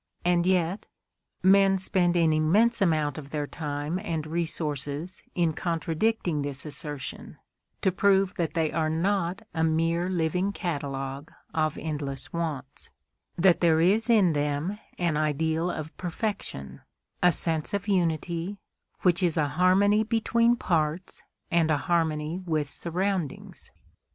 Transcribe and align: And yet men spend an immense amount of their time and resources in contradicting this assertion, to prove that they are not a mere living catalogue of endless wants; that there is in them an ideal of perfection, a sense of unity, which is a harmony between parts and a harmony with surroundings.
And 0.25 0.47
yet 0.47 0.87
men 1.43 1.77
spend 1.77 2.15
an 2.15 2.33
immense 2.33 2.81
amount 2.81 3.19
of 3.19 3.29
their 3.29 3.45
time 3.45 3.99
and 3.99 4.25
resources 4.25 5.21
in 5.35 5.53
contradicting 5.53 6.41
this 6.41 6.65
assertion, 6.65 7.37
to 7.83 7.91
prove 7.91 8.33
that 8.33 8.55
they 8.55 8.71
are 8.71 8.89
not 8.89 9.43
a 9.53 9.63
mere 9.63 10.09
living 10.09 10.53
catalogue 10.53 11.31
of 11.53 11.77
endless 11.77 12.33
wants; 12.33 12.89
that 13.37 13.61
there 13.61 13.79
is 13.79 14.09
in 14.09 14.33
them 14.33 14.79
an 14.97 15.17
ideal 15.17 15.69
of 15.69 15.95
perfection, 15.97 16.81
a 17.21 17.31
sense 17.31 17.71
of 17.71 17.87
unity, 17.87 18.57
which 19.01 19.21
is 19.21 19.37
a 19.37 19.49
harmony 19.49 20.03
between 20.03 20.55
parts 20.55 21.21
and 21.51 21.69
a 21.69 21.77
harmony 21.77 22.39
with 22.47 22.67
surroundings. 22.67 23.69